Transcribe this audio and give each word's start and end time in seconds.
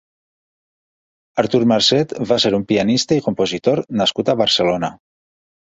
Artur 1.43 1.61
Marcet 1.73 2.17
va 2.33 2.41
ser 2.45 2.53
un 2.61 2.67
pianista 2.73 3.21
i 3.21 3.25
compositor 3.29 3.87
nascut 4.03 4.35
a 4.35 4.39
Barcelona. 4.45 4.95